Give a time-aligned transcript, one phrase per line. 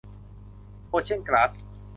[0.89, 1.51] โอเชียนกลาส